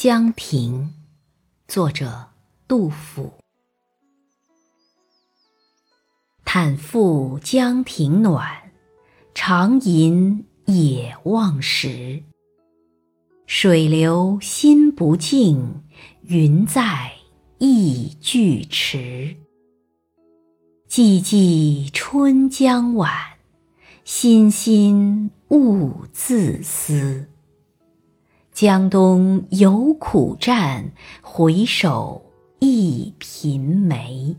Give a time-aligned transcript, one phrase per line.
[0.00, 0.94] 江亭，
[1.66, 2.28] 作者
[2.68, 3.32] 杜甫。
[6.44, 8.70] 叹复江亭暖，
[9.34, 12.22] 长吟野望时。
[13.48, 15.82] 水流心不静，
[16.22, 17.14] 云在
[17.58, 19.34] 意俱迟。
[20.88, 23.12] 寂寂春江晚，
[24.04, 27.28] 心心勿自私。
[28.60, 30.90] 江东有苦战，
[31.22, 32.20] 回首
[32.58, 34.34] 一频梅。